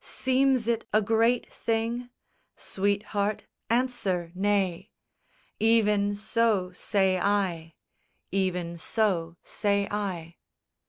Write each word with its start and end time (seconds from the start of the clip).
Seems 0.03 0.67
it 0.67 0.83
a 0.91 0.99
great 0.99 1.53
thing? 1.53 2.09
Sweetheart, 2.55 3.43
answer 3.69 4.31
nay; 4.33 4.89
Even 5.59 6.15
so 6.15 6.71
say 6.71 7.19
I; 7.19 7.75
Even 8.31 8.77
so 8.77 9.35
say 9.43 9.87
I. 9.91 10.37